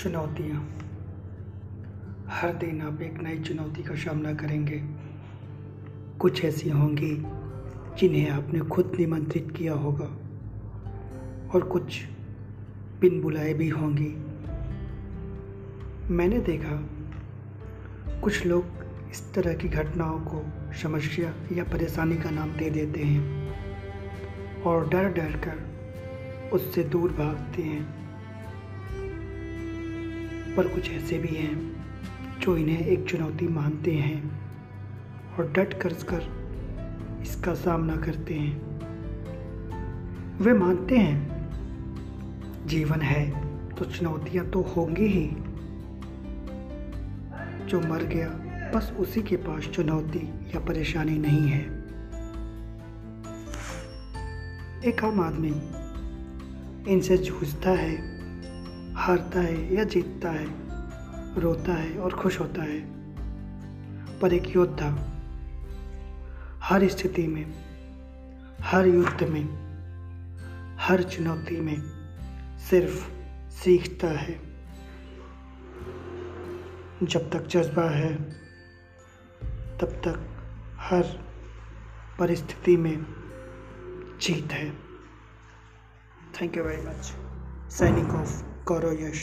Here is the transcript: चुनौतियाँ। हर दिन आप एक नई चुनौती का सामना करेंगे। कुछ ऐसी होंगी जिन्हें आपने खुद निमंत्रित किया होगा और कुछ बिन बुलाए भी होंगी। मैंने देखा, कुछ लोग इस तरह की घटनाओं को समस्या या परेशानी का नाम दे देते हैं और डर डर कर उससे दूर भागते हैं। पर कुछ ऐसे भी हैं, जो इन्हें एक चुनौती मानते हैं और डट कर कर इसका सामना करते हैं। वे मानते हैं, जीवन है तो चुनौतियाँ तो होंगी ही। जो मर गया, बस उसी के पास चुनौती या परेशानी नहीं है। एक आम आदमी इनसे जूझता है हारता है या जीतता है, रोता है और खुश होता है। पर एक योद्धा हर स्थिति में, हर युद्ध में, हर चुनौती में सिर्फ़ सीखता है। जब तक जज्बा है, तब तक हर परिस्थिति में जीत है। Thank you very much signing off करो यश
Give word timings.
चुनौतियाँ। 0.00 0.68
हर 2.28 2.52
दिन 2.52 2.80
आप 2.82 3.02
एक 3.02 3.22
नई 3.22 3.38
चुनौती 3.38 3.82
का 3.82 3.94
सामना 3.94 4.32
करेंगे। 4.32 4.82
कुछ 6.18 6.44
ऐसी 6.44 6.70
होंगी 6.70 7.16
जिन्हें 7.98 8.30
आपने 8.30 8.60
खुद 8.60 8.92
निमंत्रित 8.98 9.52
किया 9.56 9.72
होगा 9.72 10.06
और 11.54 11.60
कुछ 11.72 12.04
बिन 13.00 13.22
बुलाए 13.22 13.54
भी 13.54 13.68
होंगी। 13.68 14.16
मैंने 16.14 16.38
देखा, 16.38 16.88
कुछ 18.20 18.46
लोग 18.46 18.64
इस 19.10 19.34
तरह 19.34 19.54
की 19.54 19.68
घटनाओं 19.68 20.20
को 20.20 20.42
समस्या 20.82 21.34
या 21.52 21.64
परेशानी 21.64 22.16
का 22.16 22.30
नाम 22.30 22.50
दे 22.50 22.70
देते 22.70 23.02
हैं 23.02 23.22
और 24.62 24.88
डर 24.88 25.08
डर 25.08 25.32
कर 25.32 26.50
उससे 26.52 26.84
दूर 26.84 27.12
भागते 27.12 27.62
हैं। 27.62 28.00
पर 30.56 30.68
कुछ 30.68 30.90
ऐसे 30.90 31.18
भी 31.18 31.36
हैं, 31.36 31.56
जो 32.40 32.56
इन्हें 32.56 32.86
एक 32.86 33.04
चुनौती 33.04 33.48
मानते 33.48 33.92
हैं 33.92 34.40
और 35.38 35.52
डट 35.52 35.74
कर 35.80 35.92
कर 35.92 36.22
इसका 37.22 37.54
सामना 37.54 37.96
करते 37.96 38.34
हैं। 38.34 38.70
वे 40.38 40.52
मानते 40.52 40.96
हैं, 40.96 42.66
जीवन 42.66 43.00
है 43.00 43.30
तो 43.74 43.84
चुनौतियाँ 43.84 44.50
तो 44.50 44.62
होंगी 44.62 45.06
ही। 45.06 45.26
जो 47.66 47.80
मर 47.80 48.04
गया, 48.04 48.28
बस 48.74 48.92
उसी 48.98 49.22
के 49.22 49.36
पास 49.36 49.64
चुनौती 49.64 50.26
या 50.28 50.60
परेशानी 50.60 51.18
नहीं 51.18 51.48
है। 51.48 51.62
एक 54.84 55.04
आम 55.04 55.20
आदमी 55.20 55.54
इनसे 56.92 57.16
जूझता 57.18 57.70
है 57.70 58.19
हारता 58.96 59.40
है 59.40 59.74
या 59.74 59.84
जीतता 59.84 60.30
है, 60.30 60.46
रोता 61.40 61.72
है 61.72 61.98
और 61.98 62.12
खुश 62.12 62.40
होता 62.40 62.62
है। 62.62 63.00
पर 64.20 64.32
एक 64.32 64.56
योद्धा 64.56 65.06
हर 66.62 66.88
स्थिति 66.88 67.26
में, 67.26 67.64
हर 68.60 68.86
युद्ध 68.86 69.22
में, 69.22 69.70
हर 70.80 71.02
चुनौती 71.02 71.60
में 71.60 71.76
सिर्फ़ 72.58 73.10
सीखता 73.50 74.08
है। 74.08 74.40
जब 77.02 77.30
तक 77.30 77.46
जज्बा 77.46 77.90
है, 77.90 78.16
तब 79.78 79.86
तक 79.86 80.26
हर 80.76 81.02
परिस्थिति 82.18 82.76
में 82.76 83.06
जीत 84.22 84.52
है। 84.52 84.70
Thank 86.40 86.56
you 86.56 86.64
very 86.64 86.82
much 86.82 87.16
signing 87.72 88.10
off 88.10 88.49
करो 88.68 88.92
यश 88.92 89.22